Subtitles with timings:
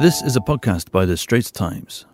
[0.00, 2.06] This is a podcast by The Straits Times.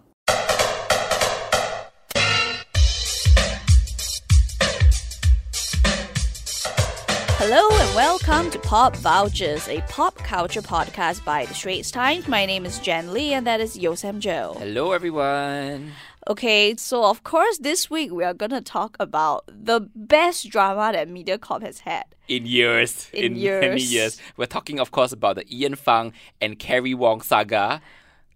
[7.39, 12.27] Hello and welcome to Pop Vultures, a pop culture podcast by The Straits Times.
[12.27, 14.57] My name is Jan Lee and that is Yeo Sam Jo.
[14.59, 15.93] Hello, everyone.
[16.29, 21.09] Okay, so of course this week we are gonna talk about the best drama that
[21.09, 22.05] MediaCorp has had.
[22.27, 23.93] In years, In many years.
[23.93, 27.81] years, we're talking, of course, about the Ian Fang and Carrie Wong saga.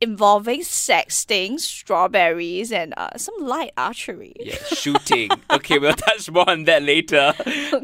[0.01, 4.35] Involving sexting, strawberries, and uh, some light archery.
[4.38, 5.29] Yeah, shooting.
[5.51, 7.35] okay, we'll touch more on that later.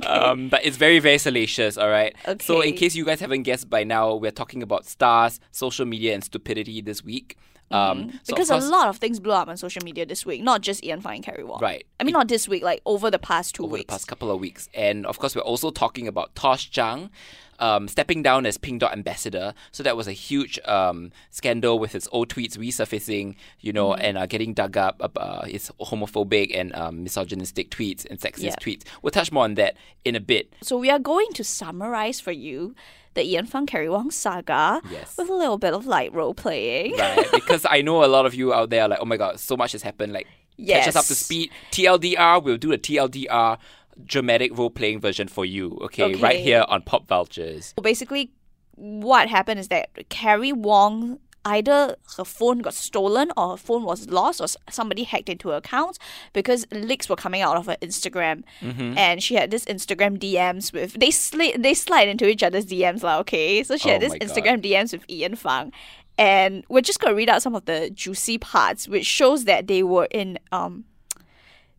[0.06, 1.76] Um, but it's very, very salacious.
[1.76, 2.14] All right.
[2.26, 2.42] Okay.
[2.42, 6.14] So, in case you guys haven't guessed by now, we're talking about stars, social media,
[6.14, 7.36] and stupidity this week.
[7.70, 8.16] Um, Mm-hmm.
[8.28, 10.84] because course- a lot of things blew up on social media this week, not just
[10.84, 11.58] Ian and Carrie Wong.
[11.60, 11.84] Right.
[11.98, 13.86] I mean, not this week, like over the past two over weeks.
[13.86, 14.68] the past couple of weeks.
[14.72, 17.10] And of course, we're also talking about Tosh Zhang
[17.58, 19.54] um, stepping down as Pink Dot ambassador.
[19.72, 24.04] So that was a huge um, scandal with his old tweets resurfacing, you know, Mm-hmm.
[24.04, 28.54] and uh, getting dug up about his homophobic and um, misogynistic tweets and sexist Yeah.
[28.60, 28.82] tweets.
[29.02, 30.52] We'll touch more on that in a bit.
[30.62, 32.74] So we are going to summarize for you
[33.14, 35.14] the Ian Fang Carrie Wong saga Yes.
[35.16, 36.96] with a little bit of light role playing.
[36.98, 39.40] Right, because I know a lot of you out there are like, oh my god,
[39.40, 40.12] so much has happened.
[40.12, 40.26] Like,
[40.66, 41.50] catch us up to speed.
[41.70, 43.58] TLDR, we'll do a TLDR
[44.04, 45.78] dramatic role playing version for you.
[45.82, 47.72] Okay, right here on Pop Vultures.
[47.78, 48.30] So basically,
[48.74, 54.10] what happened is that Carrie Wong either her phone got stolen or her phone was
[54.10, 55.96] lost or somebody hacked into her account
[56.32, 58.98] because leaks were coming out of her Instagram Mm-hmm.
[58.98, 63.04] and she had this Instagram DMs with they slid they slide into each other's DMs
[63.04, 64.28] lah okay so she had Oh this my God.
[64.28, 65.70] Instagram DMs with Ian Fang
[66.18, 69.84] and we're just gonna read out some of the juicy parts which shows that they
[69.84, 70.84] were in um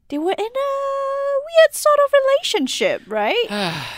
[0.09, 0.71] they were in a
[1.49, 3.49] weird sort of relationship right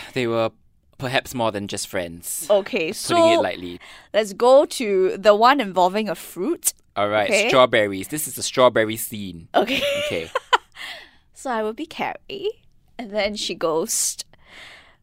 [0.13, 0.51] they were
[0.97, 2.47] perhaps more than just friends.
[2.49, 3.79] okay so Putting it lightly.
[4.13, 6.73] Let's go to the one involving a fruit.
[6.95, 7.49] All right, Okay.
[7.49, 8.07] strawberries.
[8.07, 9.49] This is the strawberry scene.
[9.53, 9.81] Okay.
[10.05, 10.31] Okay.
[11.33, 12.63] so I will be Carrie.
[12.97, 14.19] And then she goes,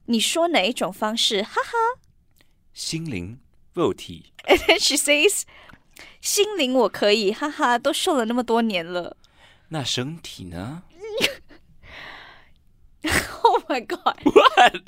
[0.07, 1.43] 你说哪一种方式？
[1.43, 2.01] 哈哈。
[2.73, 3.39] 心灵
[3.75, 5.43] 肉体 And then she says,
[6.23, 9.19] 心灵我可以，哈哈，都瘦了那么多年了。
[9.69, 10.83] 那身体呢
[13.45, 14.17] Oh my god！
[14.25, 14.83] What?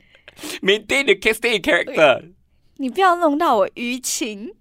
[0.62, 2.32] Maintain the ca- stay in character.
[2.76, 4.54] 你不要弄到我淤青。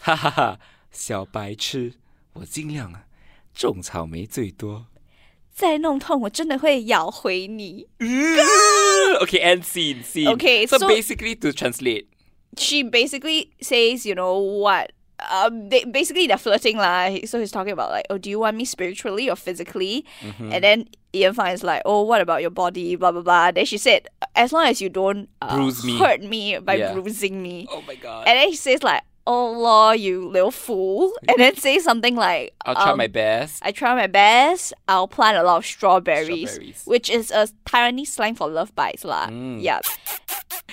[0.00, 0.58] 哈哈哈，
[0.90, 1.94] 小白痴，
[2.34, 3.04] 我尽量啊，
[3.54, 4.86] 种草莓最多。
[5.52, 7.86] 再弄痛我真的会咬回你。
[8.00, 10.28] okay, end scene, scene.
[10.34, 12.06] Okay, so, so- basically to translate,
[12.56, 14.90] She basically says, you know what?
[15.31, 17.09] um, they, basically they're flirting lah.
[17.25, 20.05] So he's talking about like, oh, do you want me spiritually or physically?
[20.39, 22.95] And then Ian finds like, oh, what about your body?
[22.95, 23.51] Blah blah blah.
[23.51, 25.97] Then she said, as long as you don't uh, Bruise me.
[25.99, 26.93] hurt me by Yeah.
[26.93, 27.67] bruising me.
[27.69, 31.11] oh my god, And then he says like, oh law, you little fool.
[31.27, 33.61] And then say something like, I'll try um, my best.
[33.65, 34.73] I try my best.
[34.87, 36.81] I'll plant a lot of strawberries, Strawberries.
[36.85, 39.27] which is a Taiwanese slang for love bites, lah.
[39.27, 39.61] Mm.
[39.61, 39.81] Yeah.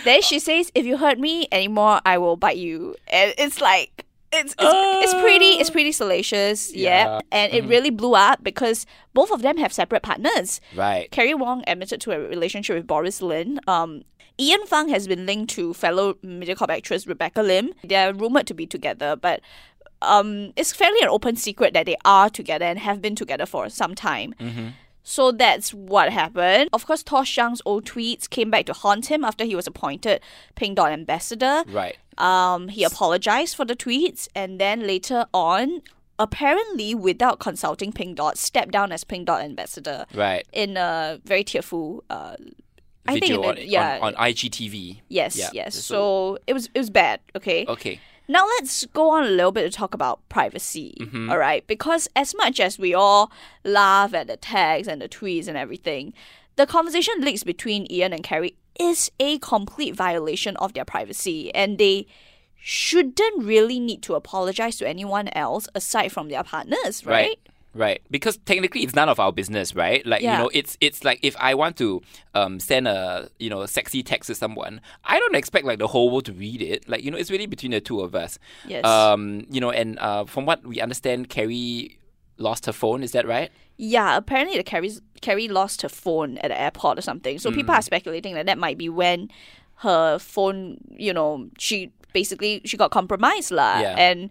[0.04, 4.04] Then she says, "If you hurt me anymore, I will bite you." And it's like
[4.32, 7.04] it's it's, it's pretty it's pretty salacious, yeah.
[7.04, 7.20] Yeah.
[7.32, 10.60] And it really blew up because both of them have separate partners.
[10.74, 11.10] Right.
[11.10, 13.60] Carrie Wong admitted to a relationship with Boris Lin.
[13.66, 14.02] Um,
[14.38, 17.72] Ian Fang has been linked to fellow MediaCorp actress Rebecca Lim.
[17.82, 19.40] They're rumored to be together, but
[20.02, 23.70] um, it's fairly an open secret that they are together and have been together for
[23.70, 24.34] some time.
[25.08, 26.68] So that's what happened.
[26.72, 30.20] Of course, Tosh Zhang's old tweets came back to haunt him after he was appointed
[30.56, 31.62] Pink Dot ambassador.
[31.68, 31.96] Right.
[32.18, 35.82] Um, he apologized for the tweets and then later on,
[36.18, 40.44] apparently without consulting Pink Dot, stepped down as Pink Dot ambassador Right.
[40.52, 42.34] in a very tearful uh
[43.08, 43.98] I think Video in on, yeah.
[44.02, 45.02] on, on IGTV.
[45.08, 48.00] yes Yeah, yes so- so it was it was bad okay Okay.
[48.28, 51.30] Now let's go on a little bit to talk about privacy Mm-hmm.
[51.30, 53.30] all right because as much as we all
[53.64, 56.12] laugh at the tags and the tweets and everything
[56.56, 61.78] the conversation leaks between Ian and Carrie is a complete violation of their privacy and
[61.78, 62.06] they
[62.58, 67.38] shouldn't really need to apologize to anyone else aside from their partners right, Right.
[67.76, 70.04] Right, because technically it's none of our business, right?
[70.06, 70.32] Like Yeah.
[70.32, 72.00] you know, it's it's like if I want to
[72.34, 76.10] um send a you know sexy text to someone, I don't expect like the whole
[76.10, 76.88] world to read it.
[76.88, 78.38] Like you know, it's really between the two of us.
[78.66, 78.84] Yes.
[78.84, 81.98] Um, you know, and uh, from what we understand, Carrie
[82.38, 83.02] lost her phone.
[83.02, 83.50] Is that right?
[83.78, 87.38] Yeah, apparently the Carrie's, Carrie lost her phone at the airport or something.
[87.38, 89.30] So people are speculating that that might be when
[89.80, 93.80] her phone, you know, she basically she got compromised lah.
[93.80, 93.94] Yeah.
[93.98, 94.30] And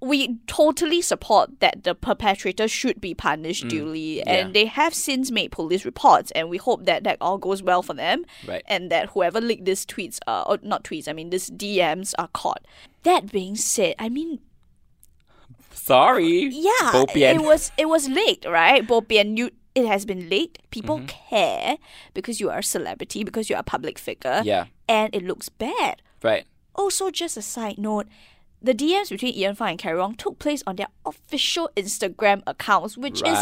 [0.00, 5.50] we totally support that the perpetrator should be punished duly, and they have since made
[5.50, 8.62] police reports, and we hope that that all goes well for them, Right.
[8.66, 12.28] and that whoever leaked these tweets, uh, or not tweets, I mean these DMs are
[12.28, 12.64] caught.
[13.02, 14.38] That being said, I mean,
[15.72, 16.44] Sorry.
[16.52, 18.86] Yeah, Bo it was it was leaked, right?
[18.86, 20.58] Bo pian, you it has been leaked.
[20.70, 21.06] People Mm-hmm.
[21.30, 21.76] care
[22.14, 24.66] because you are a celebrity, because you are a public figure, Yeah.
[24.88, 26.02] and it looks bad.
[26.22, 26.46] Right.
[26.74, 28.06] Also, just a side note,
[28.60, 32.96] the DMs between Ian Fang and Carrie Wong took place on their official Instagram accounts,
[32.98, 33.38] which is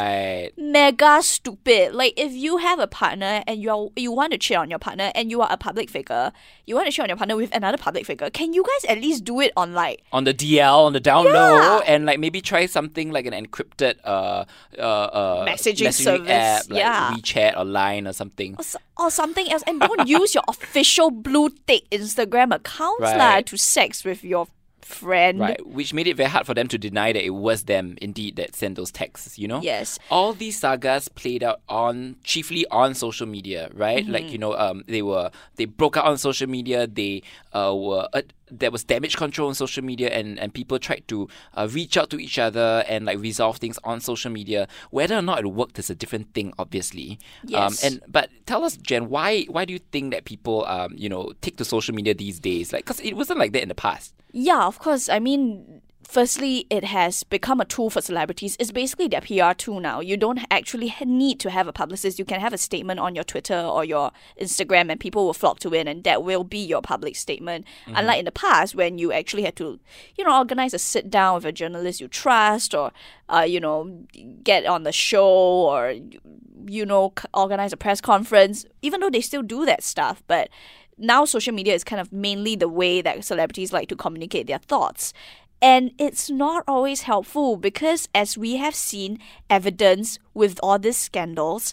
[0.57, 1.95] mega stupid.
[1.95, 4.79] Like if you have a partner and you are, you want to cheat on your
[4.79, 6.33] partner and you are a public figure,
[6.67, 8.29] you want to cheat on your partner with another public figure.
[8.31, 11.25] Can you guys at least do it on like on the DL, on the down
[11.25, 11.33] Yeah.
[11.33, 14.45] low, and like maybe try something like an encrypted uh
[14.79, 17.13] uh, uh Messaging service, app, like yeah.
[17.13, 18.55] WeChat or Line or something.
[18.55, 23.45] or, s- or something else and don't use your official blue tick Instagram accounts Right.
[23.47, 24.47] to sex with your
[24.87, 25.41] friend.
[25.41, 28.37] Right, which made it very hard for them to deny that it was them indeed
[28.37, 29.61] that sent those texts, you know?
[29.61, 29.99] Yes.
[30.11, 34.05] All these sagas played out on chiefly on social media, right?
[34.05, 34.13] Mm-hmm.
[34.13, 37.23] Like, you know, um they were they broke out on social media, they
[37.53, 41.29] uh were uh, there was damage control on social media and, and people tried to
[41.55, 44.69] uh, reach out to each other and like resolve things on social media.
[44.91, 47.19] Whether or not it worked is a different thing, obviously.
[47.45, 47.85] Yes.
[47.85, 51.09] Um, and but tell us, Jen, why why do you think that people um you
[51.09, 52.73] know take to social media these days?
[52.73, 54.15] Like, cause it wasn't like that in the past.
[54.33, 55.09] Yeah, of course.
[55.09, 58.57] I mean, firstly, it has become a tool for celebrities.
[58.59, 60.01] It's basically their PR tool now.
[60.01, 62.19] You don't actually need to have a publicist.
[62.19, 65.59] You can have a statement on your Twitter or your Instagram, and people will flock
[65.61, 67.67] to it, and that will be your public statement.
[67.87, 69.79] Unlike in the past, when you actually had to,
[70.17, 72.93] you know, organize a sit down with a journalist you trust, or,
[73.29, 74.05] uh, you know,
[74.43, 75.95] get on the show, or
[76.69, 78.65] you know, organize a press conference.
[78.83, 80.49] Even though they still do that stuff, but
[80.99, 84.59] now social media is kind of mainly the way that celebrities like to communicate their
[84.59, 85.13] thoughts.
[85.63, 89.19] And it's not always helpful because, as we have seen
[89.49, 91.73] evidence with all these scandals,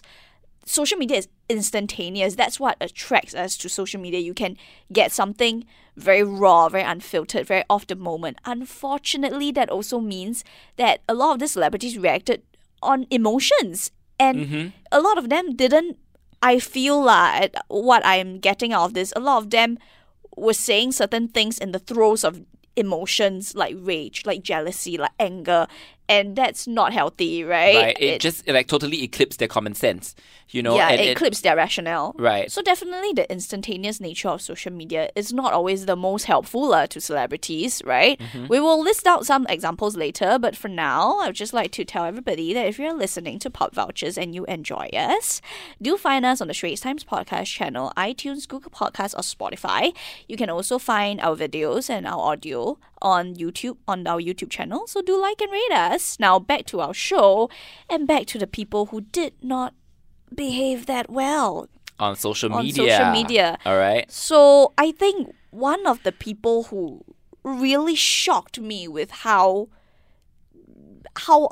[0.64, 2.34] social media is instantaneous.
[2.34, 4.20] That's what attracts us to social media.
[4.20, 4.56] You can
[4.92, 5.66] get something
[5.96, 8.38] very raw, very unfiltered, very off the moment.
[8.44, 10.44] Unfortunately, that also means
[10.76, 12.42] that a lot of the celebrities reacted
[12.82, 13.90] on emotions.
[14.18, 14.68] And mm-hmm.
[14.90, 15.98] a lot of them didn't
[16.44, 19.78] I feel like what I'm getting out of this, a lot of them
[20.36, 22.44] were saying certain things in the throes of
[22.76, 25.66] emotions like rage, like jealousy, like anger,
[26.08, 27.74] and that's not healthy, right?
[27.76, 27.96] Right.
[27.98, 30.14] It, just like totally eclipsed their common sense,
[30.50, 30.76] you know?
[30.76, 32.14] yeah, and it eclipses their rationale.
[32.18, 32.50] Right.
[32.50, 36.86] So definitely the instantaneous nature of social media is not always the most helpful uh,
[36.88, 38.18] to celebrities, right?
[38.18, 38.48] Mm-hmm.
[38.48, 41.84] We will list out some examples later, but for now, I would just like to
[41.84, 45.40] tell everybody that if you're listening to Pop Vultures and you enjoy us,
[45.80, 49.94] do find us on the Straits Times podcast channel, iTunes, Google Podcasts, or Spotify.
[50.28, 54.86] You can also find our videos and our audio on YouTube on our YouTube channel.
[54.86, 56.18] So do like and rate us.
[56.18, 57.50] Now back to our show
[57.88, 59.74] and back to the people who did not
[60.34, 61.68] behave that well
[61.98, 62.96] on social on media.
[62.96, 63.58] social media.
[63.64, 64.10] All right.
[64.10, 67.04] So I think one of the people who
[67.42, 69.68] really shocked me with how
[71.16, 71.50] how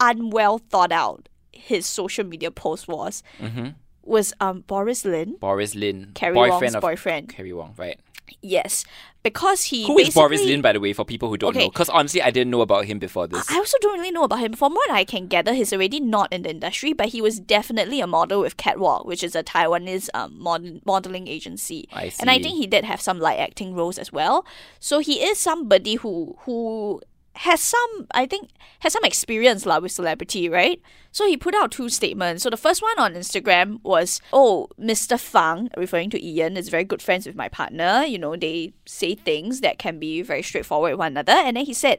[0.00, 3.68] unwell thought out his social media post was mm-hmm.
[4.06, 7.28] Was um Boris Lin, Boris Lin, Carrie boyfriend Wong's of boyfriend.
[7.28, 7.98] Carrie Wong, right?
[8.40, 8.84] Yes,
[9.22, 11.60] because he Who is Boris Lin, by the way, for people who don't know?
[11.60, 11.68] Okay.
[11.68, 13.50] Because honestly, I didn't know about him before this.
[13.50, 14.52] I also don't really know about him.
[14.52, 18.00] From what I can gather, he's already not in the industry, but he was definitely
[18.00, 21.88] a model with Catwalk, which is a Taiwanese um, mod- modeling agency.
[21.92, 22.20] I see.
[22.20, 24.44] And I think he did have some light acting roles as well.
[24.78, 27.00] So he is somebody who who
[27.34, 28.50] has some, I think,
[28.80, 30.80] has some experience lah with celebrity, right?
[31.10, 32.42] So he put out two statements.
[32.42, 35.18] So the first one on Instagram was, "Oh, Mr.
[35.18, 38.04] Fang, referring to Ian, is very good friends with my partner.
[38.04, 41.66] You know, they say things that can be very straightforward with one another." And then
[41.66, 41.98] he said,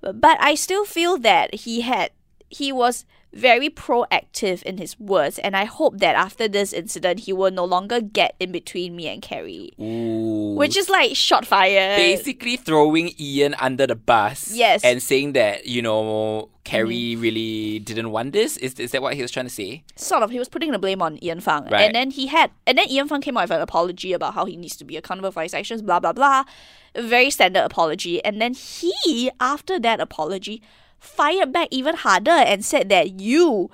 [0.00, 2.10] but I still feel that he had
[2.50, 7.32] he was very proactive in his words and I hope that after this incident he
[7.32, 9.72] will no longer get in between me and Carrie.
[9.80, 10.54] Ooh.
[10.56, 11.96] Which is like shot fire.
[11.96, 14.52] basically throwing Ian under the bus.
[14.54, 14.82] Yes.
[14.82, 17.20] And saying that, you know, Carrie mm-hmm.
[17.20, 18.56] really didn't want this.
[18.58, 19.84] Is, is that what he was trying to say?
[19.96, 21.64] sort of he was putting the blame on Ian Fang.
[21.64, 21.82] Right.
[21.82, 24.46] And then he had and then Ian Fang came out with an apology about how
[24.46, 26.44] he needs to be accountable for his actions, blah blah blah.
[26.94, 28.24] A very standard apology.
[28.24, 30.62] And then he, after that apology,
[30.98, 33.70] fired back even harder and said that you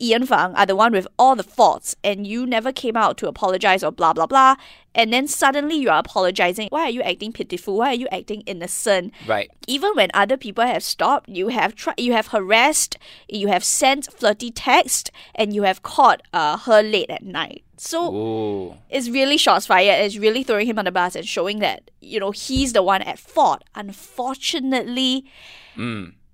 [0.00, 3.28] Ian Fang are the one with all the faults and you never came out to
[3.28, 4.56] apologize or blah blah blah.
[4.94, 6.68] And then suddenly you are apologizing.
[6.70, 7.78] Why are you acting pitiful?
[7.78, 9.12] Why are you acting innocent?
[9.26, 9.50] Right.
[9.68, 12.98] even when other people have stopped, you have tried, you have harassed,
[13.28, 17.62] you have sent flirty text, and you have caught uh, her late at night.
[17.76, 18.74] So Ooh.
[18.90, 20.04] it's really shots fired.
[20.04, 23.02] It's really throwing him on the bus and showing that you know he's the one
[23.02, 23.62] at fault.
[23.74, 25.24] Unfortunately,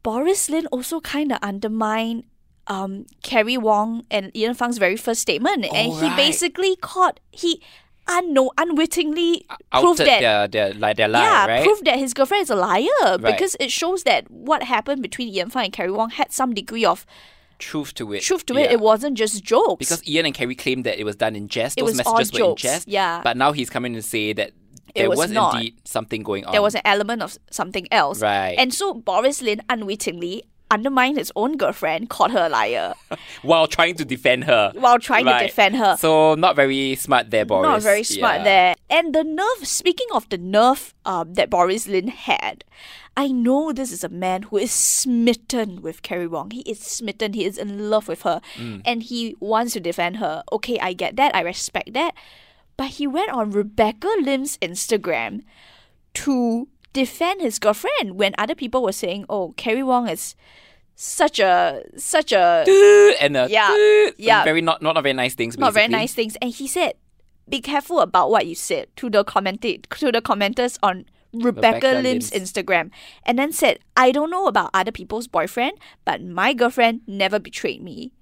[0.09, 2.25] Boris Lin also kind of undermined
[2.67, 6.17] um, Carrie Wong and Ian Fang's very first statement, and he right.
[6.17, 7.61] basically caught he.
[8.09, 11.63] unknow unwittingly proved that their, their, like, their lie, yeah, right?
[11.63, 15.51] proved that his girlfriend is a liar because it shows that what happened between Ian
[15.51, 17.05] Fang and Carrie Wong had some degree of
[17.59, 18.23] truth to it.
[18.23, 18.63] truth to it.
[18.63, 18.77] Yeah.
[18.77, 19.81] It wasn't just jokes.
[19.85, 21.77] Because Ian and Carrie claimed that it was done in jest.
[21.77, 22.89] It Those was all messages were in jokes, jest.
[22.89, 23.21] yeah.
[23.23, 24.53] But now he's coming to say that
[24.99, 25.55] It there was was, not.
[25.55, 26.53] indeed something going on.
[26.53, 28.21] there was an element of something else.
[28.23, 28.57] Right.
[28.59, 32.93] And so Boris Lin unwittingly undermined his own girlfriend, called her a liar
[33.43, 34.71] while trying to defend her.
[34.75, 35.97] while trying to defend her.
[35.97, 37.67] So not very smart there, Boris.
[37.67, 38.45] Not very smart Yeah.
[38.45, 38.75] there.
[38.91, 42.65] And the nerve, speaking of the nerve um, that Boris Lin had,
[43.17, 46.51] I know this is a man who is smitten with Carrie Wong.
[46.51, 47.33] He is smitten.
[47.33, 48.41] He is in love with her.
[48.57, 48.83] Mm.
[48.85, 50.45] And he wants to defend her.
[50.53, 51.35] Okay, I get that.
[51.35, 52.15] I respect that.
[52.79, 55.43] But he went on Rebecca Lim's Instagram
[56.15, 60.35] to defend his girlfriend when other people were saying, oh, Carrie Wong is
[60.95, 62.65] such a, such a
[63.21, 63.75] and a Yeah,
[64.17, 64.45] yeah.
[64.45, 65.59] very not not a very nice things.
[65.59, 66.37] not very nice things.
[66.41, 66.95] And he said,
[67.49, 72.03] "Be careful about what you said to the commented to the commenters on Rebecca, Rebecca
[72.03, 72.53] Lim's Lim's.
[72.53, 72.91] Instagram."
[73.25, 77.83] And then said, "I don't know about other people's boyfriend, but my girlfriend never betrayed
[77.83, 78.13] me."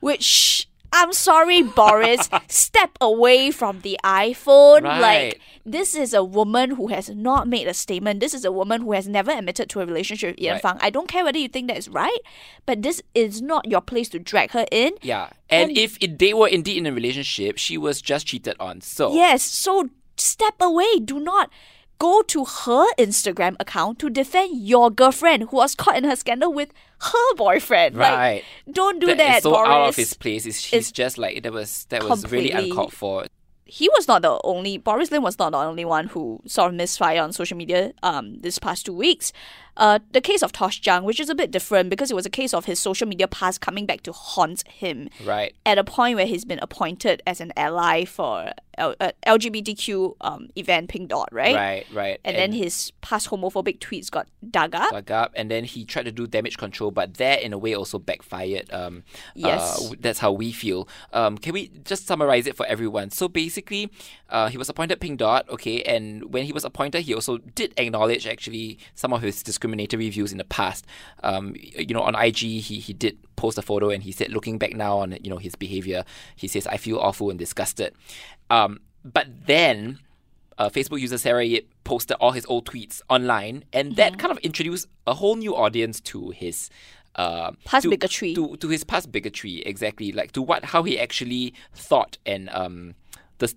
[0.00, 2.28] Which I'm sorry, Boris.
[2.48, 4.82] Step away from the iPhone.
[4.82, 8.20] Like this is a woman who has not made a statement.
[8.20, 10.62] This is a woman who has never admitted to a relationship with Ian Right.
[10.62, 10.78] Fang.
[10.80, 12.18] I don't care whether you think that is right,
[12.64, 14.92] but this is not your place to drag her in.
[15.02, 18.56] Yeah, and, And- if it, they were indeed in a relationship, she was just cheated
[18.58, 18.80] on.
[18.80, 20.98] So Yes, so step away.
[21.00, 21.50] Do not
[21.98, 26.52] go to her Instagram account to defend your girlfriend who was caught in her scandal
[26.52, 27.96] with her boyfriend.
[27.96, 28.44] Like, Right.
[28.70, 29.68] don't do that that, so Boris.
[29.68, 30.46] out of his place.
[30.46, 33.26] It's, he's just like that was that was really uncalled for.
[33.64, 36.74] he was not the only Boris Lin was not the only one who sort of
[36.74, 39.32] misfire on social media um this past two weeks.
[39.78, 42.30] Uh, the case of Tosh Zhang, which is a bit different because it was a
[42.30, 45.54] case of his social media past coming back to haunt him Right.
[45.64, 50.48] at a point where he's been appointed as an ally for L- uh, LGBTQ um
[50.56, 51.54] event Pink Dot, right?
[51.54, 51.86] Right.
[51.92, 52.20] Right.
[52.24, 54.90] And, then his past homophobic tweets got dug up.
[54.92, 57.74] dug up, and then he tried to do damage control, but that in a way
[57.74, 58.72] also backfired.
[58.72, 59.02] Um,
[59.34, 59.90] Yes.
[59.90, 60.88] uh, that's how we feel.
[61.12, 63.10] Um, can we just summarize it for everyone?
[63.10, 63.90] So basically,
[64.28, 67.72] uh, he was appointed Pink Dot, okay, and when he was appointed, he also did
[67.76, 70.86] acknowledge actually some of his discriminatory views in the past.
[71.22, 74.58] Um, you know, on IG, he he did post a photo, and he said, looking
[74.58, 76.04] back now on you know his behavior,
[76.36, 77.94] he says, "I feel awful and disgusted."
[78.50, 79.98] Um, but then
[80.58, 83.96] uh, Facebook user Sarah Yip posted all his old tweets online, and Mm-hmm.
[83.96, 86.70] that kind of introduced a whole new audience to his
[87.16, 88.34] uh, Past to, bigotry.
[88.34, 90.12] To, to his past bigotry, exactly.
[90.12, 92.94] Like to what how he actually thought and um,
[93.38, 93.52] the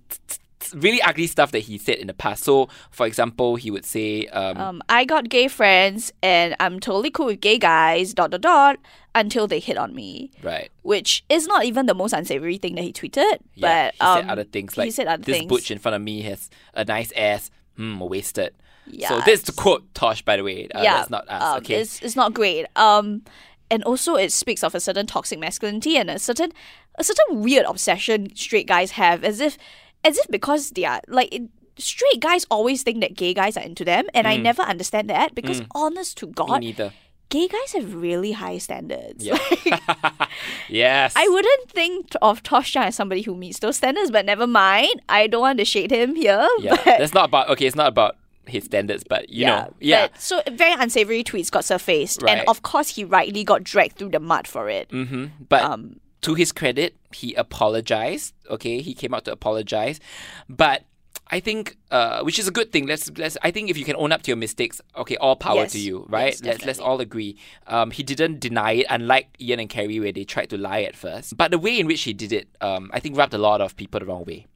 [0.74, 2.44] really ugly stuff that he said in the past.
[2.44, 7.10] So, for example, he would say, um, Um, I got gay friends and I'm totally
[7.10, 8.76] cool with gay guys, dot dot dot,
[9.14, 10.30] until they hit on me.
[10.42, 10.70] right.
[10.82, 13.38] Which is not even the most unsavory thing that he tweeted.
[13.54, 15.48] Yeah, but he um, said other things like he said other this things.
[15.48, 17.50] butch in front of me has a nice ass.
[17.76, 18.54] Hmm, wasted.
[18.86, 20.68] Yeah, So this is to quote Tosh, by the way.
[20.74, 21.42] Uh, yeah, that's not us.
[21.42, 21.80] um, okay.
[21.80, 22.66] it's it's not great.
[22.76, 23.22] Um,
[23.70, 26.52] and also it speaks of a certain toxic masculinity and a certain
[26.96, 29.56] a certain weird obsession straight guys have, as if
[30.04, 31.34] as if because they are like.
[31.34, 31.42] It,
[31.78, 35.34] Straight guys always think that gay guys are into them, and I never understand that
[35.34, 36.28] because, honest to Mm.
[36.28, 36.92] Me God, neither.
[37.30, 39.24] gay guys have really high standards.
[39.24, 39.38] Yeah.
[39.64, 40.28] Like,
[40.68, 41.14] yes.
[41.16, 45.00] I wouldn't think of Tosh Zhang as somebody who meets those standards, but never mind.
[45.08, 46.46] I don't want to shade him here.
[46.60, 47.64] Yeah, but that's not about okay.
[47.64, 48.16] It's not about
[48.46, 52.60] his standards, but you know, yeah, But, so very unsavory tweets got surfaced, and of
[52.62, 54.90] course he rightly got dragged through the mud for it.
[54.90, 58.34] hmm But Um, to his credit, he apologized.
[58.48, 60.00] Okay, he came out to apologize,
[60.48, 60.84] but.
[61.30, 62.86] I think, uh, which is a good thing.
[62.86, 63.38] Let's let's.
[63.42, 66.04] I think if you can own up to your mistakes, okay, all power to you,
[66.10, 66.34] right?
[66.34, 67.38] Yes, let's let's all agree.
[67.66, 70.94] Um, he didn't deny it, unlike Ian and Carrie, where they tried to lie at
[70.94, 71.38] first.
[71.38, 73.76] But the way in which he did it, um, I think rubbed a lot of
[73.76, 74.46] people the wrong way.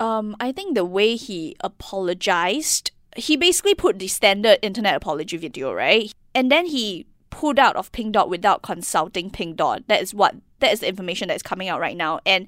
[0.00, 5.72] um, I think the way he apologized, he basically put the standard internet apology video,
[5.72, 6.12] right?
[6.34, 9.84] And then he pulled out of Pink Dot without consulting Pink Dot.
[9.88, 12.20] That is what that is the information that's coming out right now.
[12.26, 12.46] And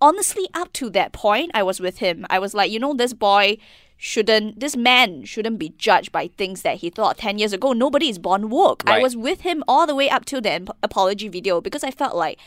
[0.00, 2.26] honestly, up to that point, I was with him.
[2.30, 3.58] I was like, you know, this boy
[3.96, 7.72] shouldn't, this man shouldn't be judged by things that he thought 10 years ago.
[7.72, 8.82] Nobody is born woke.
[8.86, 11.90] I was with him all the way up to the ap- apology video because I
[11.90, 12.38] felt like,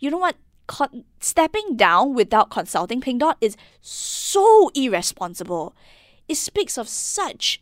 [0.00, 0.36] you know what?
[0.66, 5.74] Con- stepping down without consulting Pink Dot is so irresponsible.
[6.28, 7.60] It speaks of such,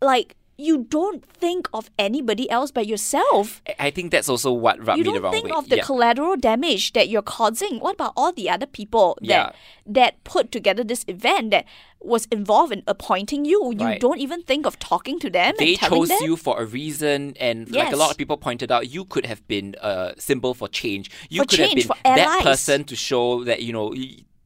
[0.00, 3.62] like, you don't think of anybody else but yourself.
[3.78, 5.38] I- think that's also what rubbed You me the wrong way.
[5.38, 5.82] You don't think of the yeah.
[5.82, 7.80] collateral damage that you're causing.
[7.80, 9.52] What about all the other people that Yeah.
[9.86, 11.64] that put together this event that
[12.00, 13.72] was involved in appointing you?
[13.78, 14.00] You Right.
[14.00, 16.18] don't even think of talking to them they and telling chose them.
[16.22, 19.46] you for a reason and like a lot of people pointed out you could have
[19.48, 23.62] been a symbol for change you For could have been that person to show that
[23.62, 23.92] you know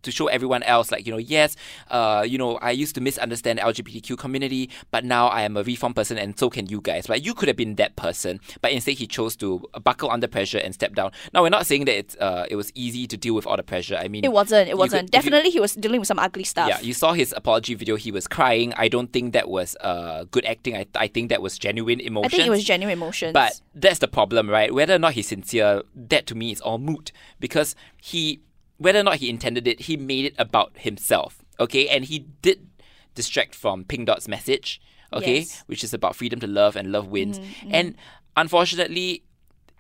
[0.05, 1.57] to show everyone else, like, you know, yes,
[1.91, 5.63] uh, you know, I used to misunderstand the LGBTQ community, but now I am a
[5.63, 7.07] reformed person and so can you guys.
[7.07, 10.59] But you could have been that person, but instead he chose to buckle under pressure
[10.59, 11.11] and step down.
[11.33, 13.63] Now, we're not saying that it's, uh, it was easy to deal with all the
[13.63, 13.97] pressure.
[13.97, 14.69] I mean, It wasn't.
[14.69, 15.11] It wasn't.
[15.11, 16.69] could- if you- Definitely, he was dealing with some ugly stuff.
[16.69, 17.97] yeah, you saw his apology video.
[17.97, 18.73] He was crying.
[18.77, 20.77] I don't think that was uh, good acting.
[20.77, 22.27] I, I think that was genuine emotion.
[22.27, 23.33] I think it was genuine emotions.
[23.33, 24.73] But that's the problem, right?
[24.73, 28.41] Whether or not he's sincere, that to me is all moot because he,
[28.79, 31.45] whether or not he intended it, he made it about himself.
[31.61, 32.69] Okay, and he did
[33.15, 34.81] distract from Pink Dot's message.
[35.13, 35.53] Okay, Yes.
[35.53, 37.39] Mm-hmm, which is about freedom to love and love wins.
[37.71, 37.95] And
[38.37, 39.23] unfortunately,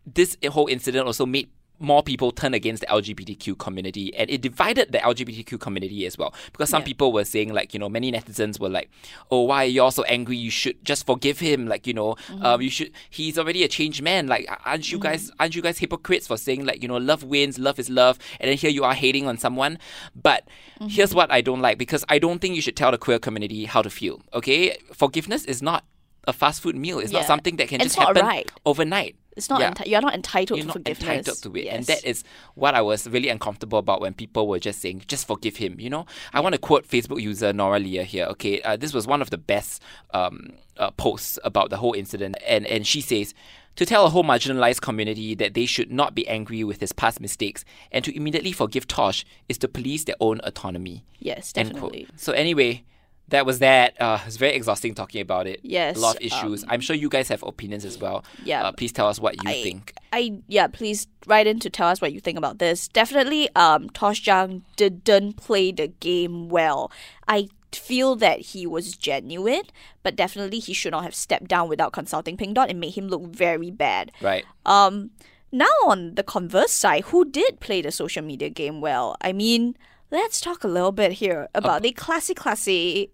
[0.06, 1.48] this whole incident also made
[1.80, 6.32] more people turn against the LGBTQ community and it divided the LGBTQ community as well.
[6.52, 6.86] Because some Yeah.
[6.86, 8.90] people were saying, like, you know, many netizens were like,
[9.30, 10.36] oh, why are you all so angry?
[10.36, 11.66] You should just forgive him.
[11.66, 12.46] Like, you know, Mm-hmm.
[12.46, 14.28] um, you should, he's already a changed man.
[14.28, 17.58] Like, aren't you guys, aren't you guys hypocrites for saying, like, you know, love wins,
[17.58, 18.18] love is love.
[18.40, 19.78] And then here you are hating on someone.
[20.14, 20.46] But
[20.80, 20.88] Mm-hmm.
[20.88, 23.64] here's what I don't like because I don't think you should tell the queer community
[23.64, 24.22] how to feel.
[24.32, 24.76] Okay.
[24.92, 25.84] Forgiveness is not
[26.26, 26.98] a fast food meal.
[26.98, 28.50] It's not something that can just it's a happen right.
[28.66, 29.14] overnight.
[29.36, 29.60] It's not.
[29.60, 29.72] yeah.
[29.72, 31.08] enti- you're not entitled You're to not forgiveness.
[31.28, 31.68] entitled to it.
[31.68, 32.24] And that is
[32.54, 35.90] what I was really uncomfortable about when people were just saying, just forgive him, you
[35.90, 36.06] know?
[36.32, 38.62] I want to quote Facebook user Nora Leah here, okay?
[38.62, 42.36] Uh, this was one of the best um, uh, posts about the whole incident.
[42.46, 43.34] And, and she says,
[43.76, 47.20] to tell a whole marginalized community that they should not be angry with his past
[47.20, 51.04] mistakes and to immediately forgive Tosh is to police their own autonomy.
[51.18, 52.06] yes, definitely.
[52.16, 52.84] So anyway,
[53.28, 54.00] that was that.
[54.00, 55.60] Uh, it's very exhausting talking about it.
[55.62, 56.64] Yes, A lot of issues.
[56.68, 58.24] I'm sure you guys have opinions as well.
[58.44, 58.62] yeah.
[58.64, 59.94] Uh, please tell us what you I- think.
[60.12, 62.86] I yeah, please write in to tell us what you think about this.
[62.88, 66.92] Definitely, um, Tosh Zhang didn't play the game well.
[67.26, 69.62] I feel that he was genuine,
[70.04, 72.70] but definitely he should not have stepped down without consulting Pink Dot.
[72.70, 74.12] It made him look very bad.
[74.22, 74.44] Right.
[74.64, 75.10] Um,
[75.50, 79.16] now on the converse side, who did play the social media game well?
[79.20, 79.76] I mean,
[80.10, 83.10] let's talk a little bit here about the classy, classy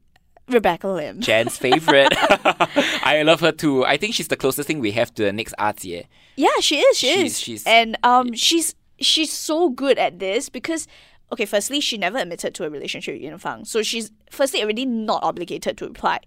[0.48, 1.20] Rebecca Lim.
[1.28, 2.08] Jan's favorite.
[3.04, 3.84] I love her too.
[3.84, 6.06] I think she's the closest thing we have to the next Artie.
[6.36, 6.98] Yeah, she is.
[6.98, 7.40] She She's- is.
[7.40, 10.86] she's- and um, she's she's so good at this because
[11.32, 14.84] okay, firstly, she never admitted to a relationship with Ian Fang, so she's firstly already
[14.84, 16.18] not obligated to reply.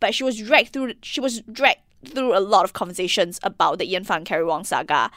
[0.00, 0.94] But she was dragged through.
[1.02, 5.10] She was dragged through a lot of conversations about the Ian Fang Carrie Wong saga.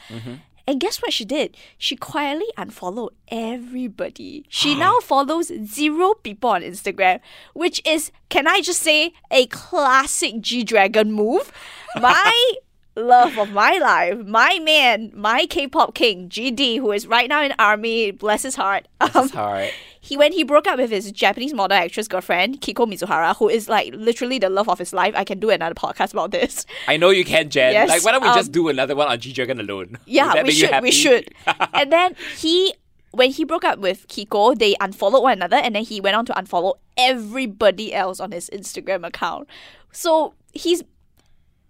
[0.66, 1.56] And guess what she did?
[1.76, 4.46] She quietly unfollowed everybody.
[4.48, 7.20] She now follows zero people on Instagram,
[7.52, 11.52] which is, can I just say, a classic G Dragon move.
[12.00, 12.52] My
[12.96, 17.52] love of my life, my man, my K-pop king, GD, who is right now in
[17.58, 18.86] army, bless his heart.
[19.00, 19.70] Um, It's hard.
[20.04, 23.70] He when he broke up with his Japanese model actress girlfriend Kiko Mizuhara, who is
[23.70, 25.14] like literally the love of his life.
[25.16, 26.66] I can do another podcast about this.
[26.88, 27.72] I know you can, Jan.
[27.72, 29.96] Yes, like, why don't we um, just do another one on G Dragon alone?
[30.06, 30.82] Yeah, we should.
[30.82, 31.34] We should.
[31.72, 32.74] and then he,
[33.12, 36.26] when he broke up with Kiko, they unfollowed one another, and then he went on
[36.26, 39.48] to unfollow everybody else on his Instagram account.
[39.90, 40.82] So he's.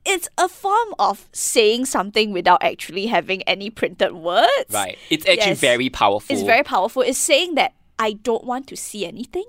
[0.07, 4.71] It's a form of saying something without actually having any printed words.
[4.71, 4.99] Right.
[5.09, 5.61] It's actually Yes.
[5.61, 6.35] very powerful.
[6.35, 7.01] It's very powerful.
[7.01, 9.45] It's saying that I don't want to see anything.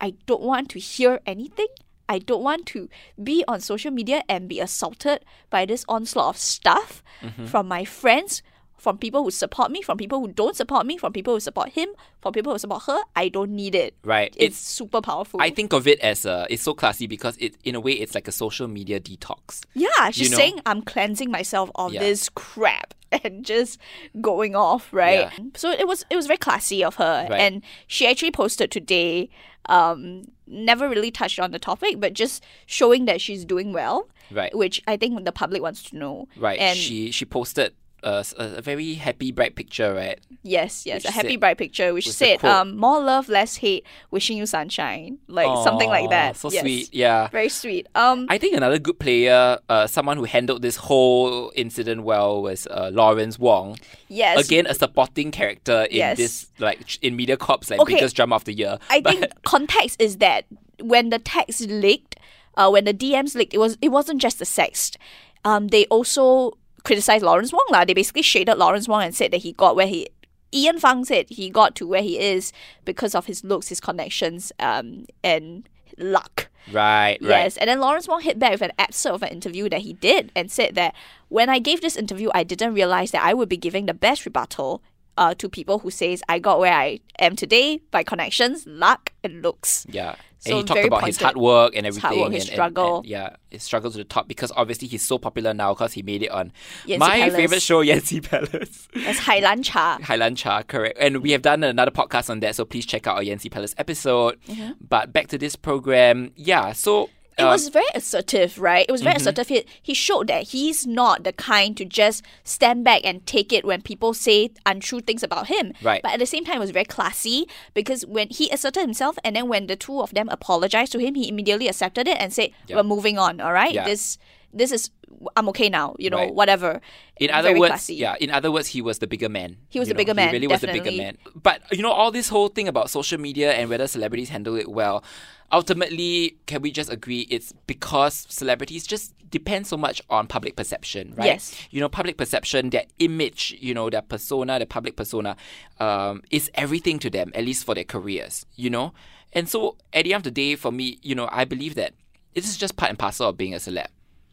[0.00, 1.68] I don't want to hear anything.
[2.08, 2.88] I don't want to
[3.22, 7.46] be on social media and be assaulted by this onslaught of stuff Mm-hmm.
[7.46, 8.42] from my friends,
[8.82, 11.68] from people who support me, from people who don't support me, from people who support
[11.68, 11.88] him,
[12.20, 13.00] from people who support her.
[13.14, 13.94] I don't need it.
[14.02, 14.34] Right.
[14.36, 15.40] It's, It's super powerful.
[15.40, 18.12] I think of it as a it's so classy because it in a way it's
[18.16, 19.62] like a social media detox.
[19.74, 20.36] Yeah, she's know?
[20.36, 22.00] saying I'm cleansing myself of Yeah.
[22.00, 22.92] this crap
[23.24, 23.78] and just
[24.20, 25.30] going off, right?
[25.38, 25.44] Yeah.
[25.54, 27.28] So it was it was very classy of her.
[27.30, 27.40] Right.
[27.40, 29.30] And she actually posted today,
[29.66, 34.08] um, never really touched on the topic, but just showing that she's doing well.
[34.32, 34.52] Right.
[34.56, 36.26] Which I think the public wants to know.
[36.36, 36.58] Right.
[36.58, 40.18] And she she posted a, a- very happy bright picture, right?
[40.44, 43.84] yes, yes, which a happy said- bright picture which said, um, more love, less hate,
[44.10, 45.18] wishing you sunshine.
[45.28, 46.36] Like something like that.
[46.36, 46.62] So Yes.
[46.62, 46.88] sweet.
[46.92, 47.28] Yeah.
[47.28, 47.86] Very sweet.
[47.94, 52.66] Um I think another good player, uh, someone who handled this whole incident well, was
[52.66, 53.76] uh, Lawrence Wong.
[54.08, 54.44] yes.
[54.44, 56.16] Again, a supporting character in Yes.
[56.16, 57.94] this, like in Media Corp's like Okay.
[57.94, 58.78] biggest drama of the year.
[58.90, 60.44] I But- think context is that
[60.80, 62.16] when the text leaked,
[62.56, 64.96] uh, when the DMs leaked, it was it wasn't just the sext.
[65.44, 66.52] Um, they also
[66.84, 67.84] criticized Lawrence Wong lah.
[67.84, 70.08] They basically shaded Lawrence Wong and said that he got where he.
[70.54, 72.52] Ian Fang said he got to where he is
[72.84, 75.66] because of his looks, his connections, um, and
[75.96, 76.50] luck.
[76.70, 77.28] right, right.
[77.44, 79.94] Yes, and then Lawrence Wong hit back with an excerpt of an interview that he
[79.94, 80.94] did and said that
[81.28, 84.26] when I gave this interview, I didn't realize that I would be giving the best
[84.26, 84.82] rebuttal
[85.16, 89.42] uh, to people who says I got where I am today by connections, luck, and
[89.42, 89.86] looks.
[89.88, 90.16] Yeah.
[90.44, 92.18] So and he talked about his hard work and His everything.
[92.18, 92.96] hard work, his and- and- struggle.
[92.98, 96.02] and, yeah, his struggle to the top because obviously he's so popular now because he
[96.02, 96.50] made it on
[96.84, 97.34] Yanxi my Palace.
[97.36, 98.88] favorite show, Yanxi Palace.
[98.92, 100.00] That's Hailancha.
[100.00, 100.98] Hailancha, correct.
[101.00, 103.74] And we have done another podcast on that, so please check out our Yanxi Palace
[103.78, 104.36] episode.
[104.48, 104.72] Mm-hmm.
[104.88, 107.08] But back to this program, yeah, so.
[107.38, 108.84] It was very assertive, right?
[108.88, 109.04] It was Mm-hmm.
[109.10, 109.48] very assertive.
[109.48, 113.64] He, he showed that he's not the kind to just stand back and take it
[113.64, 115.72] when people say untrue things about him.
[115.82, 116.02] Right.
[116.02, 119.34] But at the same time, it was very classy because when he asserted himself, and
[119.34, 122.50] then when the two of them apologized to him, he immediately accepted it and said,
[122.66, 122.76] Yeah.
[122.76, 123.40] "We're moving on.
[123.40, 123.72] All right.
[123.72, 123.84] Yeah.
[123.86, 124.18] This
[124.52, 124.90] this is
[125.36, 125.94] I'm okay now.
[125.98, 126.34] You know, Right.
[126.34, 126.80] whatever."
[127.18, 127.94] In other Very words, classy.
[127.94, 128.16] yeah.
[128.20, 129.56] In other words, he was the bigger man.
[129.68, 131.18] He was the bigger man, He really was the bigger man.
[131.34, 134.68] But you know, all this whole thing about social media and whether celebrities handle it
[134.68, 135.04] well,
[135.52, 141.14] ultimately, can we just agree it's because celebrities just depend so much on public perception,
[141.16, 141.26] right?
[141.26, 141.54] Yes.
[141.70, 145.36] You know, public perception, their image, you know, their persona, their public persona,
[145.80, 148.44] um, is everything to them, at least for their careers.
[148.56, 148.92] You know,
[149.32, 151.94] and so at the end of the day, for me, you know, I believe that
[152.34, 153.86] this is just part and parcel of being a celeb.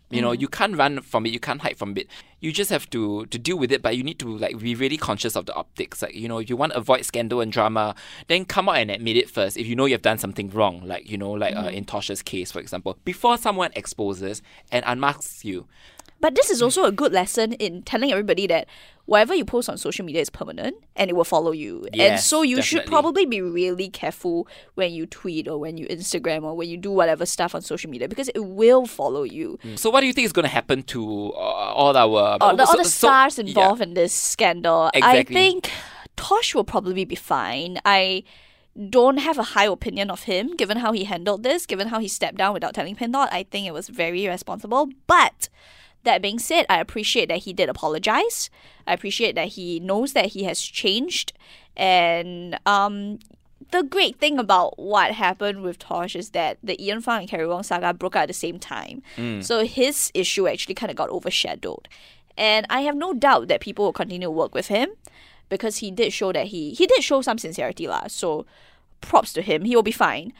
[0.09, 2.07] You know, you can't run from it, you can't hide from it.
[2.39, 4.97] You just have to to deal with it, but you need to like be really
[4.97, 6.01] conscious of the optics.
[6.01, 7.95] Like, you know, if you want to avoid scandal and drama,
[8.27, 9.57] then come out and admit it first.
[9.57, 12.51] If you know you've done something wrong, like, you know, like uh, in Tosh's case,
[12.51, 14.41] for example, before someone exposes
[14.71, 15.67] and unmasks you.
[16.21, 18.67] But this is also a good lesson in telling everybody that
[19.09, 21.87] whatever you post on social media is permanent and it will follow you.
[21.93, 26.43] and so you should probably be really careful when you tweet or when you Instagram
[26.43, 29.57] or when you do whatever stuff on social media because it will follow you.
[29.75, 32.37] So what do you think is going to happen to uh, all our...
[32.39, 33.45] All the, so- all the so- stars yeah.
[33.45, 34.91] involved in this scandal.
[34.93, 35.35] Exactly.
[35.35, 35.71] I think
[36.15, 37.79] Tosh will probably be fine.
[37.85, 38.23] I
[38.89, 42.07] don't have a high opinion of him given how he handled this, given how he
[42.07, 43.29] stepped down without telling Pink Dot.
[43.31, 44.89] I think it was very irresponsible.
[45.07, 45.49] But
[46.03, 48.49] that being said, I appreciate that he did apologize.
[48.87, 51.33] I appreciate that he knows that he has changed.
[51.75, 53.19] And um,
[53.71, 57.47] the great thing about what happened with Tosh is that the Ian Fang and Carrie
[57.47, 59.01] Wong saga broke out at the same time.
[59.41, 61.87] So his issue actually kind of got overshadowed.
[62.37, 64.89] And I have no doubt that people will continue to work with him
[65.49, 68.07] because he did show that he he did show some sincerity lah.
[68.07, 68.45] So
[69.01, 69.65] props to him.
[69.65, 70.31] He will be fine.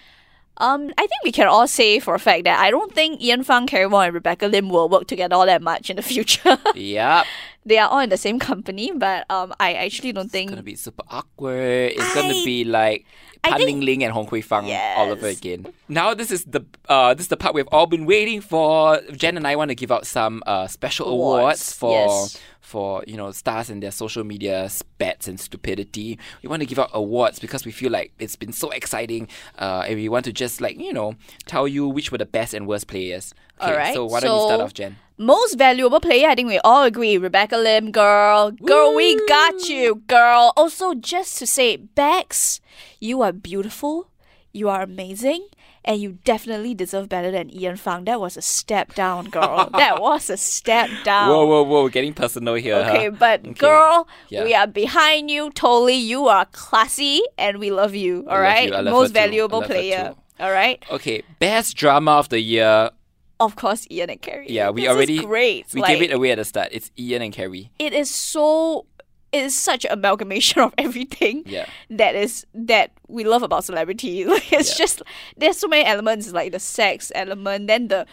[0.60, 3.43] Um, I think we can all say for a fact that I don't think Ian
[3.43, 6.58] Fang, Carrie Wong, and Rebecca Lim will work together all that much in the future.
[6.76, 7.26] Yep.
[7.65, 10.63] They are all in the same company, but um, I actually don't think It's gonna
[10.63, 11.93] be super awkward.
[11.95, 13.06] It's gonna be like
[13.43, 15.67] I Pan Ling Ling and Hong Hui Fang all over again.
[15.88, 19.00] Now this is the uh this is the part we've all been waiting for.
[19.13, 22.38] Jen and I want to give out some uh special awards, Awards, for yes.
[22.60, 26.19] for you know stars and their social media spats and stupidity.
[26.43, 29.86] We want to give out awards because we feel like it's been so exciting, uh,
[29.88, 32.67] and we want to just like you know tell you which were the best and
[32.67, 33.34] worst players.
[33.62, 34.95] Okay, Alright, so why don't you start off, Jen?
[35.19, 36.27] Most valuable player.
[36.29, 37.17] I think we all agree.
[37.17, 40.53] Rebecca Lim, girl, girl, we got you, girl.
[40.58, 42.62] Also, just to say, Bex,
[42.99, 44.10] you are beautiful,
[44.53, 45.45] you are amazing.
[45.86, 48.03] And you definitely deserve better than Ian Fang.
[48.03, 49.69] That was a step down, girl.
[49.77, 51.29] that was a step down.
[51.29, 51.88] Whoa, whoa, whoa!
[51.89, 52.84] Getting personal here.
[52.84, 52.89] huh?
[52.91, 53.53] Okay, but Okay.
[53.53, 54.43] girl, Yeah.
[54.43, 55.95] we are behind you totally.
[55.95, 58.25] You are classy and we love you.
[58.27, 58.75] All love right, you.
[58.75, 59.19] I love most too.
[59.19, 60.15] I valuable player.
[60.39, 62.91] All right, Okay, best drama of the year.
[63.39, 64.47] Of course, Ian and Carrie.
[64.49, 65.65] Yeah, we This is already great.
[65.73, 66.69] We like, gave it away at the start.
[66.71, 67.71] It's Ian and Carrie.
[67.80, 68.86] it is so
[69.32, 71.67] it is such an amalgamation of everything Yeah.
[71.91, 74.25] that is that we love about celebrity.
[74.34, 74.84] Like it's Yeah.
[74.84, 75.02] just
[75.38, 78.06] there's so many elements like the sex element, then the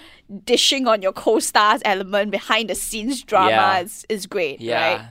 [0.45, 3.79] dishing on your co-stars element, behind the scenes drama Yeah.
[3.81, 5.09] is, is great, Yeah.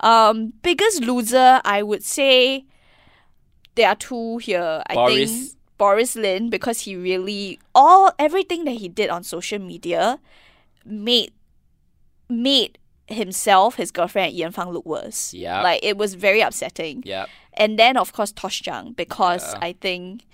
[0.00, 0.28] right?
[0.28, 2.64] Um, biggest loser, I would say
[3.76, 4.82] there are two here.
[4.88, 5.30] I Boris.
[5.30, 10.18] think Boris Lin because he really all everything that he did on social media
[10.84, 11.32] made
[12.28, 15.34] made himself, his girlfriend, Ian Fang look worse.
[15.34, 15.62] Yeah.
[15.62, 17.02] Like it was very upsetting.
[17.04, 17.26] Yeah.
[17.54, 19.58] And then of course Tosh Zhang because Yeah.
[19.62, 20.24] I think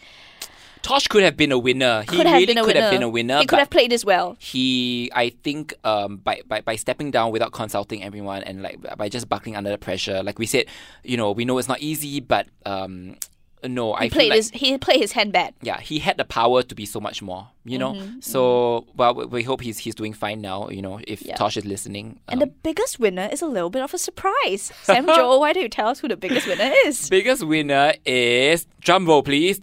[0.82, 2.00] Tosh could have been a winner.
[2.02, 2.80] He could have really could winner.
[2.80, 3.38] have been a winner.
[3.38, 4.36] He could have played this well.
[4.38, 9.08] he I think um by, by by stepping down without consulting everyone and like by
[9.08, 10.66] just buckling under the pressure, like we said,
[11.02, 13.16] you know, we know it's not easy, but um
[13.64, 15.54] no, I He feel played like his he played his hand bad.
[15.62, 17.92] yeah, he had the power to be so much more, you know.
[17.94, 20.68] Mm-hmm, So, well, we- we hope he's he's doing fine now.
[20.70, 21.36] You know, if Yeah.
[21.36, 22.20] Tosh is listening.
[22.28, 24.72] And the Um, biggest winner is a little bit of a surprise.
[24.82, 27.08] Sam Jo, why don't you tell us who the biggest winner is?
[27.18, 29.60] biggest winner is drum roll, please.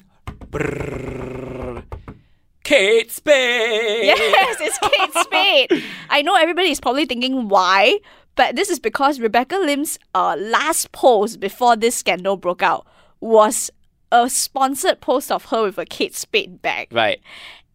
[2.64, 4.06] Kate Spade.
[4.18, 5.84] Yes, it's Kate Spade.
[6.10, 8.00] I know everybody is probably thinking why,
[8.36, 12.86] but this is because Rebecca Lim's uh, last post before this scandal broke out
[13.22, 13.72] was
[14.12, 16.90] a sponsored post of her with a Kate Spade bag.
[16.92, 17.22] Right.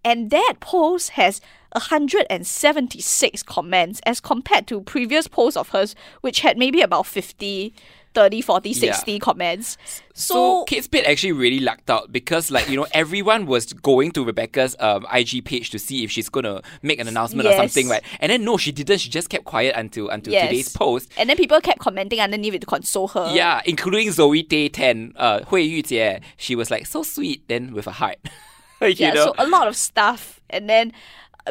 [0.05, 1.40] And that post has
[1.73, 7.75] 176 comments as compared to previous posts of hers, which had maybe about 50
[8.14, 8.92] 30, 40, Yeah.
[8.94, 9.79] 60 comments.
[10.14, 14.11] So, So, Kate Spade actually really lucked out because, like, you know, everyone was going
[14.12, 17.88] to Rebecca's um, IG page to see if she's gonna make an announcement or something,
[17.88, 18.03] right?
[18.20, 18.98] And then no, she didn't.
[18.98, 20.48] She just kept quiet until until Yes.
[20.48, 21.11] today's post.
[21.16, 23.33] and then people kept commenting underneath it to console her.
[23.35, 26.20] Yeah, including Zoe Day Ten, uh, Hui Yujie.
[26.37, 28.18] She was like so sweet, then with a heart.
[28.83, 29.27] you Yeah, know?
[29.27, 30.40] so a lot of stuff.
[30.51, 30.92] And then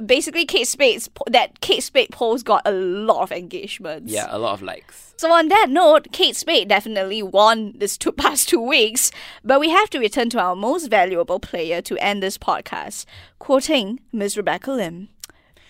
[0.05, 4.11] basically Kate Spade's that Kate Spade post got a lot of engagements.
[4.11, 5.13] yeah, a lot of likes.
[5.17, 9.11] So on that note, Kate Spade definitely won this two, past two weeks,
[9.43, 13.05] but we have to return to our most valuable player to end this podcast,
[13.37, 14.37] quoting Ms.
[14.37, 15.09] Rebecca Lim,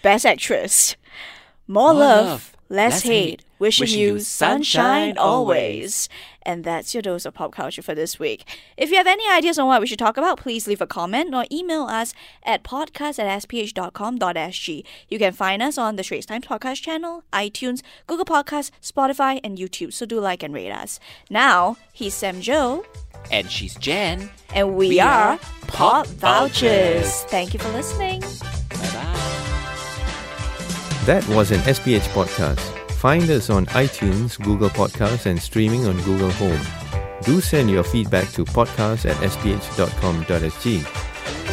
[0.03, 0.95] Best Actress.
[1.67, 3.43] More, More love, love, less, hate.
[3.59, 6.09] Wishing, Wishing you sunshine always.
[6.43, 8.43] And that's your dose of pop culture for this week.
[8.75, 11.35] If you have any ideas on what we should talk about, please leave a comment
[11.35, 14.83] or email us at podcast at sph.com.sg.
[15.09, 19.59] You can find us on the Straits Times Podcast channel, iTunes, Google Podcasts, Spotify, and
[19.59, 20.99] YouTube, so do like and rate us.
[21.29, 22.83] Now, he's Sam Jo,
[23.31, 24.31] And she's Jen.
[24.55, 26.61] and we, We are are Pop Pop Vultures.
[26.61, 27.23] Vultures.
[27.25, 28.23] Thank you for listening.
[31.05, 32.59] That was an SPH podcast.
[32.91, 36.61] Find us on iTunes, Google Podcasts, and streaming on Google Home.
[37.23, 40.75] Do send your feedback to podcast at sph.com.sg.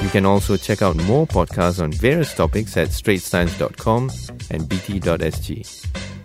[0.02, 4.10] You can also check out more podcasts on various topics at straitstimes.com
[4.50, 6.17] and bt.sg.